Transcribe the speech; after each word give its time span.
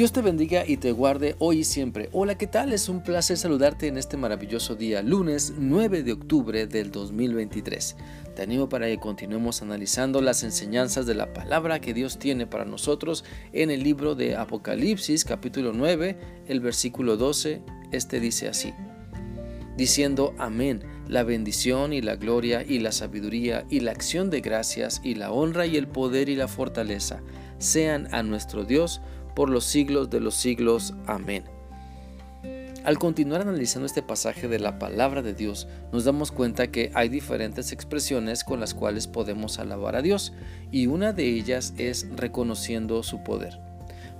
Dios 0.00 0.12
te 0.12 0.22
bendiga 0.22 0.64
y 0.66 0.78
te 0.78 0.92
guarde 0.92 1.36
hoy 1.40 1.58
y 1.58 1.64
siempre. 1.64 2.08
Hola, 2.12 2.38
¿qué 2.38 2.46
tal? 2.46 2.72
Es 2.72 2.88
un 2.88 3.02
placer 3.02 3.36
saludarte 3.36 3.86
en 3.86 3.98
este 3.98 4.16
maravilloso 4.16 4.74
día, 4.74 5.02
lunes 5.02 5.52
9 5.58 6.02
de 6.02 6.12
octubre 6.12 6.66
del 6.66 6.90
2023. 6.90 7.96
Te 8.34 8.40
animo 8.40 8.66
para 8.70 8.86
que 8.86 8.96
continuemos 8.96 9.60
analizando 9.60 10.22
las 10.22 10.42
enseñanzas 10.42 11.04
de 11.04 11.12
la 11.12 11.34
palabra 11.34 11.82
que 11.82 11.92
Dios 11.92 12.18
tiene 12.18 12.46
para 12.46 12.64
nosotros 12.64 13.26
en 13.52 13.70
el 13.70 13.82
libro 13.82 14.14
de 14.14 14.36
Apocalipsis 14.36 15.26
capítulo 15.26 15.74
9, 15.74 16.16
el 16.46 16.60
versículo 16.60 17.18
12. 17.18 17.60
Este 17.92 18.20
dice 18.20 18.48
así, 18.48 18.72
diciendo 19.76 20.34
amén, 20.38 20.82
la 21.08 21.24
bendición 21.24 21.92
y 21.92 22.00
la 22.00 22.16
gloria 22.16 22.64
y 22.66 22.78
la 22.78 22.92
sabiduría 22.92 23.66
y 23.68 23.80
la 23.80 23.90
acción 23.90 24.30
de 24.30 24.40
gracias 24.40 25.02
y 25.04 25.16
la 25.16 25.30
honra 25.30 25.66
y 25.66 25.76
el 25.76 25.88
poder 25.88 26.30
y 26.30 26.36
la 26.36 26.48
fortaleza 26.48 27.20
sean 27.58 28.08
a 28.12 28.22
nuestro 28.22 28.64
Dios 28.64 29.02
por 29.34 29.50
los 29.50 29.64
siglos 29.64 30.10
de 30.10 30.20
los 30.20 30.34
siglos. 30.34 30.94
Amén. 31.06 31.44
Al 32.82 32.98
continuar 32.98 33.42
analizando 33.42 33.84
este 33.84 34.02
pasaje 34.02 34.48
de 34.48 34.58
la 34.58 34.78
palabra 34.78 35.20
de 35.20 35.34
Dios, 35.34 35.68
nos 35.92 36.04
damos 36.04 36.32
cuenta 36.32 36.68
que 36.68 36.90
hay 36.94 37.10
diferentes 37.10 37.72
expresiones 37.72 38.42
con 38.42 38.58
las 38.58 38.72
cuales 38.72 39.06
podemos 39.06 39.58
alabar 39.58 39.96
a 39.96 40.02
Dios, 40.02 40.32
y 40.70 40.86
una 40.86 41.12
de 41.12 41.26
ellas 41.26 41.74
es 41.76 42.06
reconociendo 42.16 43.02
su 43.02 43.22
poder. 43.22 43.60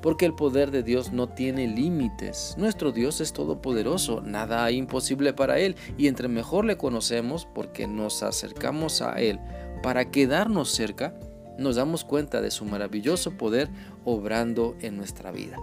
Porque 0.02 0.26
el 0.26 0.34
poder 0.34 0.70
de 0.70 0.82
Dios 0.82 1.10
no 1.10 1.30
tiene 1.30 1.68
límites. 1.68 2.54
Nuestro 2.58 2.92
Dios 2.92 3.22
es 3.22 3.32
todopoderoso, 3.32 4.20
nada 4.20 4.64
hay 4.64 4.76
imposible 4.76 5.32
para 5.32 5.58
Él, 5.58 5.74
y 5.96 6.08
entre 6.08 6.28
mejor 6.28 6.66
le 6.66 6.76
conocemos 6.76 7.48
porque 7.54 7.86
nos 7.86 8.22
acercamos 8.22 9.00
a 9.00 9.12
Él 9.20 9.40
para 9.82 10.10
quedarnos 10.10 10.70
cerca, 10.70 11.14
nos 11.60 11.76
damos 11.76 12.04
cuenta 12.04 12.40
de 12.40 12.50
su 12.50 12.64
maravilloso 12.64 13.32
poder 13.32 13.68
obrando 14.04 14.76
en 14.80 14.96
nuestra 14.96 15.30
vida. 15.30 15.58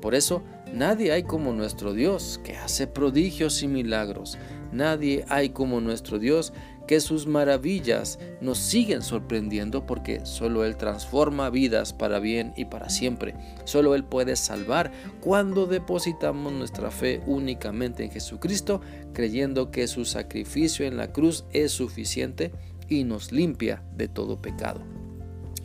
Por 0.00 0.14
eso, 0.14 0.42
nadie 0.72 1.12
hay 1.12 1.24
como 1.24 1.52
nuestro 1.52 1.92
Dios, 1.92 2.40
que 2.44 2.56
hace 2.56 2.86
prodigios 2.86 3.62
y 3.62 3.68
milagros. 3.68 4.38
Nadie 4.72 5.24
hay 5.28 5.50
como 5.50 5.80
nuestro 5.80 6.18
Dios, 6.18 6.52
que 6.86 7.00
sus 7.00 7.26
maravillas 7.26 8.18
nos 8.40 8.58
siguen 8.58 9.02
sorprendiendo 9.02 9.86
porque 9.86 10.24
solo 10.26 10.64
Él 10.64 10.76
transforma 10.76 11.50
vidas 11.50 11.92
para 11.92 12.18
bien 12.18 12.52
y 12.56 12.66
para 12.66 12.90
siempre. 12.90 13.34
Solo 13.64 13.94
Él 13.94 14.04
puede 14.04 14.36
salvar 14.36 14.92
cuando 15.20 15.66
depositamos 15.66 16.52
nuestra 16.52 16.90
fe 16.90 17.22
únicamente 17.26 18.04
en 18.04 18.10
Jesucristo, 18.10 18.80
creyendo 19.12 19.70
que 19.70 19.86
su 19.86 20.04
sacrificio 20.04 20.86
en 20.86 20.96
la 20.96 21.12
cruz 21.12 21.44
es 21.52 21.72
suficiente 21.72 22.52
y 22.88 23.04
nos 23.04 23.32
limpia 23.32 23.82
de 23.96 24.08
todo 24.08 24.40
pecado. 24.42 25.03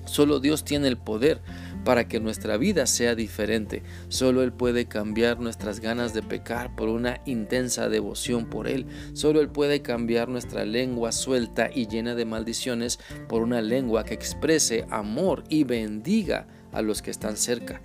Solo 0.10 0.40
Dios 0.40 0.64
tiene 0.64 0.88
el 0.88 0.98
poder 0.98 1.42
para 1.86 2.08
que 2.08 2.20
nuestra 2.20 2.58
vida 2.58 2.86
sea 2.88 3.16
diferente. 3.16 3.84
Solo 4.10 4.44
Él 4.44 4.52
puede 4.52 4.86
cambiar 4.86 5.40
nuestras 5.40 5.80
ganas 5.80 6.14
de 6.14 6.22
pecar 6.22 6.76
por 6.76 6.90
una 6.90 7.22
intensa 7.26 7.90
devoción 7.90 8.46
por 8.50 8.68
Él. 8.68 8.86
Solo 9.14 9.40
Él 9.40 9.50
puede 9.50 9.82
cambiar 9.82 10.28
nuestra 10.28 10.66
lengua 10.66 11.12
suelta 11.12 11.70
y 11.74 11.88
llena 11.88 12.16
de 12.16 12.26
maldiciones 12.26 13.00
por 13.28 13.42
una 13.44 13.62
lengua 13.62 14.04
que 14.04 14.14
exprese 14.14 14.86
amor 14.90 15.44
y 15.50 15.64
bendiga 15.64 16.48
a 16.72 16.82
los 16.82 17.02
que 17.02 17.12
están 17.12 17.38
cerca. 17.38 17.82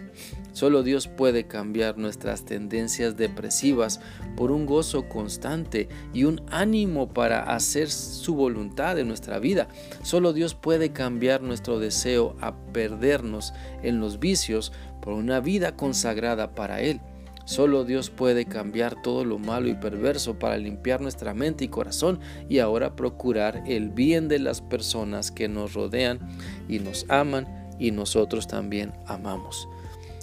Solo 0.53 0.83
Dios 0.83 1.09
puede 1.09 1.47
cambiar 1.47 1.99
nuestras 1.99 2.45
tendencias 2.45 3.17
depresivas 3.17 4.01
por 4.37 4.53
un 4.53 4.67
gozo 4.67 5.09
constante 5.09 5.89
y 6.13 6.25
un 6.25 6.43
ánimo 6.51 7.13
para 7.13 7.43
hacer 7.55 7.91
su 7.91 8.35
voluntad 8.35 8.99
en 8.99 9.09
nuestra 9.09 9.39
vida. 9.39 9.69
Solo 10.03 10.33
Dios 10.33 10.55
puede 10.55 10.93
cambiar 10.93 11.43
nuestro 11.43 11.81
deseo 11.81 12.37
a 12.41 12.57
perdernos 12.73 13.53
en 13.83 13.99
los 13.99 14.21
vicios 14.21 14.73
por 15.03 15.15
una 15.15 15.41
vida 15.41 15.77
consagrada 15.77 16.55
para 16.55 16.81
Él. 16.81 17.01
Solo 17.47 17.85
Dios 17.85 18.09
puede 18.09 18.47
cambiar 18.47 19.03
todo 19.03 19.25
lo 19.25 19.39
malo 19.39 19.69
y 19.69 19.75
perverso 19.75 20.39
para 20.39 20.57
limpiar 20.57 21.03
nuestra 21.03 21.35
mente 21.35 21.65
y 21.65 21.69
corazón 21.69 22.21
y 22.49 22.59
ahora 22.61 22.97
procurar 22.97 23.63
el 23.67 23.91
bien 23.91 24.29
de 24.29 24.39
las 24.39 24.63
personas 24.63 25.31
que 25.31 25.47
nos 25.47 25.75
rodean 25.75 26.21
y 26.69 26.79
nos 26.79 27.05
aman 27.11 27.64
y 27.79 27.91
nosotros 27.91 28.47
también 28.47 28.93
amamos. 29.07 29.69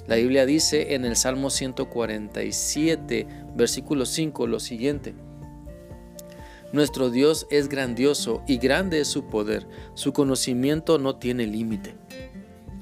La 0.08 0.16
Biblia 0.16 0.46
dice 0.46 0.94
en 0.96 1.06
el 1.06 1.16
Salmo 1.16 1.50
147, 1.50 3.28
versículo 3.56 4.06
5, 4.06 4.48
lo 4.48 4.60
siguiente. 4.60 5.14
Nuestro 6.74 7.10
Dios 7.10 7.48
es 7.50 7.68
grandioso 7.68 8.44
y 8.48 8.58
grande 8.58 9.02
es 9.02 9.08
su 9.08 9.26
poder. 9.26 9.68
Su 9.94 10.14
conocimiento 10.14 10.98
no 10.98 11.18
tiene 11.18 11.46
límite. 11.46 11.96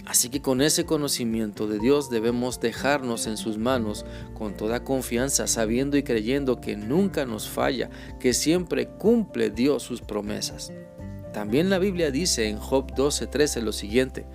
Así 0.06 0.30
que 0.30 0.42
con 0.42 0.62
ese 0.62 0.86
conocimiento 0.86 1.68
de 1.68 1.78
Dios 1.78 2.10
debemos 2.10 2.60
dejarnos 2.60 3.28
en 3.28 3.38
sus 3.38 3.60
manos 3.60 4.06
con 4.34 4.58
toda 4.58 4.84
confianza, 4.84 5.46
sabiendo 5.46 5.98
y 5.98 6.04
creyendo 6.04 6.62
que 6.62 6.76
nunca 6.76 7.26
nos 7.26 7.48
falla, 7.48 7.92
que 8.20 8.34
siempre 8.34 8.88
cumple 8.88 9.52
Dios 9.52 9.84
sus 9.84 10.02
promesas. 10.02 10.74
También 11.32 11.70
la 11.70 11.78
Biblia 11.78 12.10
dice 12.10 12.48
en 12.48 12.58
Job 12.58 12.92
12:13 12.96 13.62
lo 13.62 13.72
siguiente, 13.72 14.26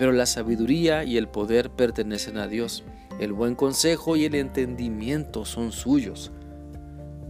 pero 0.00 0.12
la 0.12 0.24
sabiduría 0.24 1.04
y 1.04 1.18
el 1.18 1.28
poder 1.28 1.68
pertenecen 1.68 2.38
a 2.38 2.48
Dios. 2.48 2.84
El 3.18 3.34
buen 3.34 3.54
consejo 3.54 4.16
y 4.16 4.24
el 4.24 4.34
entendimiento 4.34 5.44
son 5.44 5.72
suyos. 5.72 6.32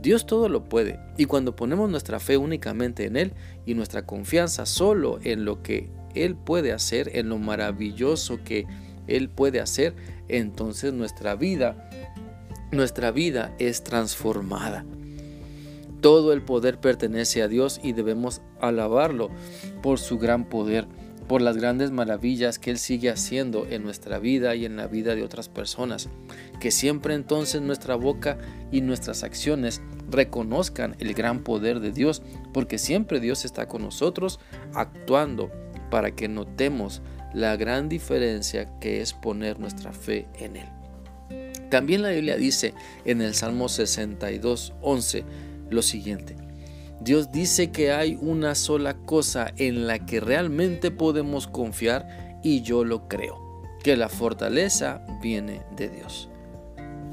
Dios 0.00 0.24
todo 0.24 0.48
lo 0.48 0.62
puede 0.62 1.00
y 1.16 1.24
cuando 1.24 1.56
ponemos 1.56 1.90
nuestra 1.90 2.20
fe 2.20 2.36
únicamente 2.36 3.06
en 3.06 3.16
Él 3.16 3.32
y 3.66 3.74
nuestra 3.74 4.06
confianza 4.06 4.66
solo 4.66 5.18
en 5.24 5.44
lo 5.44 5.64
que 5.64 5.90
Él 6.14 6.36
puede 6.36 6.70
hacer, 6.70 7.10
en 7.16 7.28
lo 7.28 7.38
maravilloso 7.38 8.38
que 8.44 8.68
Él 9.08 9.30
puede 9.30 9.58
hacer, 9.58 9.96
entonces 10.28 10.92
nuestra 10.92 11.34
vida, 11.34 11.90
nuestra 12.70 13.10
vida 13.10 13.52
es 13.58 13.82
transformada. 13.82 14.84
Todo 16.00 16.32
el 16.32 16.42
poder 16.42 16.78
pertenece 16.78 17.42
a 17.42 17.48
Dios 17.48 17.80
y 17.82 17.94
debemos 17.94 18.42
alabarlo 18.60 19.28
por 19.82 19.98
su 19.98 20.20
gran 20.20 20.44
poder 20.44 20.86
por 21.30 21.42
las 21.42 21.56
grandes 21.56 21.92
maravillas 21.92 22.58
que 22.58 22.72
Él 22.72 22.78
sigue 22.78 23.08
haciendo 23.08 23.64
en 23.70 23.84
nuestra 23.84 24.18
vida 24.18 24.56
y 24.56 24.64
en 24.64 24.74
la 24.74 24.88
vida 24.88 25.14
de 25.14 25.22
otras 25.22 25.48
personas. 25.48 26.08
Que 26.58 26.72
siempre 26.72 27.14
entonces 27.14 27.62
nuestra 27.62 27.94
boca 27.94 28.36
y 28.72 28.80
nuestras 28.80 29.22
acciones 29.22 29.80
reconozcan 30.10 30.96
el 30.98 31.14
gran 31.14 31.44
poder 31.44 31.78
de 31.78 31.92
Dios, 31.92 32.20
porque 32.52 32.78
siempre 32.78 33.20
Dios 33.20 33.44
está 33.44 33.68
con 33.68 33.82
nosotros 33.82 34.40
actuando 34.74 35.52
para 35.88 36.16
que 36.16 36.26
notemos 36.26 37.00
la 37.32 37.54
gran 37.54 37.88
diferencia 37.88 38.68
que 38.80 39.00
es 39.00 39.12
poner 39.12 39.60
nuestra 39.60 39.92
fe 39.92 40.26
en 40.36 40.56
Él. 40.56 40.68
También 41.70 42.02
la 42.02 42.10
Biblia 42.10 42.38
dice 42.38 42.74
en 43.04 43.20
el 43.20 43.34
Salmo 43.34 43.68
62, 43.68 44.72
11 44.80 45.24
lo 45.70 45.82
siguiente. 45.82 46.49
Dios 47.00 47.32
dice 47.32 47.70
que 47.70 47.92
hay 47.92 48.18
una 48.20 48.54
sola 48.54 48.94
cosa 48.94 49.52
en 49.56 49.86
la 49.86 50.04
que 50.04 50.20
realmente 50.20 50.90
podemos 50.90 51.46
confiar 51.46 52.40
y 52.42 52.60
yo 52.60 52.84
lo 52.84 53.08
creo, 53.08 53.62
que 53.82 53.96
la 53.96 54.08
fortaleza 54.08 55.04
viene 55.22 55.62
de 55.76 55.88
Dios. 55.88 56.28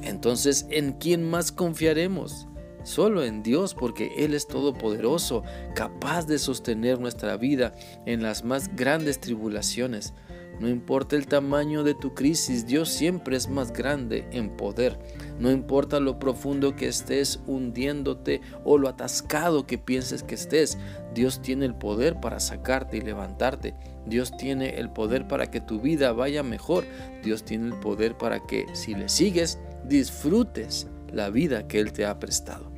Entonces, 0.01 0.67
¿en 0.69 0.93
quién 0.93 1.29
más 1.29 1.51
confiaremos? 1.51 2.47
Solo 2.83 3.23
en 3.23 3.43
Dios, 3.43 3.73
porque 3.73 4.13
Él 4.17 4.33
es 4.33 4.47
todopoderoso, 4.47 5.43
capaz 5.75 6.25
de 6.25 6.39
sostener 6.39 6.99
nuestra 6.99 7.37
vida 7.37 7.73
en 8.05 8.21
las 8.21 8.43
más 8.43 8.75
grandes 8.75 9.19
tribulaciones. 9.19 10.13
No 10.59 10.69
importa 10.69 11.15
el 11.15 11.27
tamaño 11.27 11.83
de 11.83 11.93
tu 11.93 12.15
crisis, 12.15 12.65
Dios 12.65 12.89
siempre 12.89 13.37
es 13.37 13.47
más 13.47 13.71
grande 13.71 14.27
en 14.31 14.49
poder. 14.49 14.97
No 15.39 15.51
importa 15.51 15.99
lo 15.99 16.17
profundo 16.17 16.75
que 16.75 16.87
estés 16.87 17.39
hundiéndote 17.45 18.41
o 18.63 18.79
lo 18.79 18.89
atascado 18.89 19.67
que 19.67 19.77
pienses 19.77 20.23
que 20.23 20.33
estés, 20.33 20.79
Dios 21.13 21.41
tiene 21.43 21.65
el 21.65 21.75
poder 21.75 22.19
para 22.19 22.39
sacarte 22.39 22.97
y 22.97 23.01
levantarte. 23.01 23.75
Dios 24.07 24.35
tiene 24.35 24.79
el 24.79 24.89
poder 24.89 25.27
para 25.27 25.51
que 25.51 25.61
tu 25.61 25.79
vida 25.79 26.11
vaya 26.11 26.41
mejor. 26.41 26.85
Dios 27.23 27.43
tiene 27.43 27.67
el 27.67 27.79
poder 27.79 28.17
para 28.17 28.39
que 28.39 28.65
si 28.73 28.95
le 28.95 29.09
sigues, 29.09 29.59
disfrutes 29.85 30.87
la 31.13 31.29
vida 31.29 31.67
que 31.67 31.79
Él 31.79 31.91
te 31.91 32.05
ha 32.05 32.19
prestado. 32.19 32.71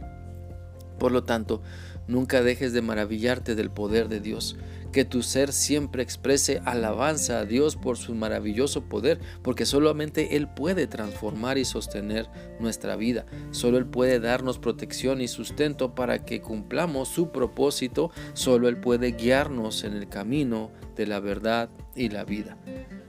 Por 0.97 1.11
lo 1.11 1.23
tanto, 1.23 1.61
nunca 2.07 2.41
dejes 2.41 2.73
de 2.73 2.81
maravillarte 2.81 3.55
del 3.55 3.71
poder 3.71 4.09
de 4.09 4.19
Dios 4.19 4.57
que 4.91 5.05
tu 5.05 5.21
ser 5.21 5.51
siempre 5.51 6.03
exprese 6.03 6.61
alabanza 6.65 7.39
a 7.39 7.45
Dios 7.45 7.75
por 7.75 7.97
su 7.97 8.15
maravilloso 8.15 8.81
poder, 8.85 9.19
porque 9.43 9.65
solamente 9.65 10.35
Él 10.35 10.47
puede 10.47 10.87
transformar 10.87 11.57
y 11.57 11.65
sostener 11.65 12.27
nuestra 12.59 12.95
vida. 12.95 13.25
Solo 13.51 13.77
Él 13.77 13.85
puede 13.85 14.19
darnos 14.19 14.59
protección 14.59 15.21
y 15.21 15.27
sustento 15.27 15.95
para 15.95 16.25
que 16.25 16.41
cumplamos 16.41 17.09
su 17.09 17.31
propósito. 17.31 18.11
Solo 18.33 18.67
Él 18.67 18.77
puede 18.77 19.11
guiarnos 19.11 19.83
en 19.83 19.93
el 19.93 20.09
camino 20.09 20.71
de 20.95 21.07
la 21.07 21.19
verdad 21.19 21.69
y 21.95 22.09
la 22.09 22.23
vida. 22.23 22.57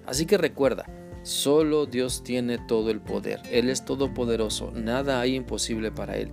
Así 0.07 0.27
que 0.27 0.39
recuerda, 0.39 0.87
solo 1.31 1.87
Dios 1.87 2.23
tiene 2.25 2.59
todo 2.59 2.91
el 2.91 3.01
poder. 3.01 3.41
Él 3.51 3.71
es 3.71 3.85
todopoderoso, 3.85 4.73
nada 4.73 5.21
hay 5.21 5.37
imposible 5.37 5.93
para 5.93 6.17
Él. 6.17 6.33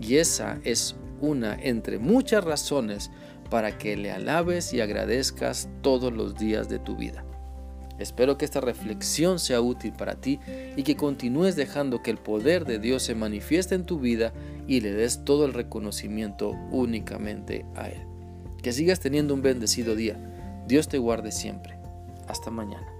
Y 0.00 0.16
esa 0.16 0.60
es 0.64 0.96
una 1.20 1.56
entre 1.60 1.98
muchas 1.98 2.44
razones 2.44 3.10
para 3.50 3.78
que 3.78 3.96
le 3.96 4.10
alabes 4.10 4.72
y 4.74 4.80
agradezcas 4.80 5.68
todos 5.82 6.12
los 6.12 6.36
días 6.36 6.68
de 6.68 6.78
tu 6.78 6.96
vida. 6.96 7.24
Espero 7.98 8.36
que 8.36 8.44
esta 8.44 8.60
reflexión 8.60 9.38
sea 9.38 9.60
útil 9.60 9.92
para 9.92 10.16
ti 10.16 10.40
y 10.76 10.82
que 10.82 10.96
continúes 10.96 11.54
dejando 11.54 12.02
que 12.02 12.10
el 12.10 12.18
poder 12.18 12.64
de 12.64 12.78
Dios 12.78 13.04
se 13.04 13.14
manifieste 13.14 13.76
en 13.76 13.86
tu 13.86 14.00
vida 14.00 14.32
y 14.66 14.80
le 14.80 14.92
des 14.92 15.24
todo 15.24 15.46
el 15.46 15.54
reconocimiento 15.54 16.50
únicamente 16.70 17.64
a 17.76 17.88
Él. 17.88 18.02
Que 18.62 18.72
sigas 18.72 18.98
teniendo 18.98 19.32
un 19.32 19.42
bendecido 19.42 19.94
día. 19.94 20.18
Dios 20.66 20.88
te 20.88 20.98
guarde 20.98 21.30
siempre. 21.30 21.78
Hasta 22.26 22.50
mañana. 22.50 22.93